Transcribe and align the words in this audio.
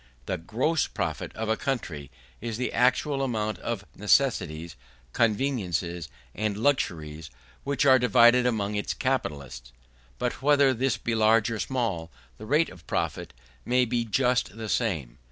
The 0.25 0.39
gross 0.39 0.87
profit 0.87 1.31
of 1.35 1.47
a 1.47 1.55
country 1.55 2.09
is 2.41 2.57
the 2.57 2.73
actual 2.73 3.21
amount 3.21 3.59
of 3.59 3.85
necessaries, 3.95 4.75
conveniences, 5.13 6.09
and 6.33 6.57
luxuries, 6.57 7.29
which 7.63 7.85
are 7.85 7.99
divided 7.99 8.47
among 8.47 8.73
its 8.73 8.95
capitalists: 8.95 9.71
but 10.17 10.41
whether 10.41 10.73
this 10.73 10.97
be 10.97 11.13
large 11.13 11.51
or 11.51 11.59
small, 11.59 12.09
the 12.39 12.47
rate 12.47 12.69
of 12.71 12.87
profit 12.87 13.31
may 13.63 13.85
be 13.85 14.03
just 14.03 14.57
the 14.57 14.69
same. 14.69 15.19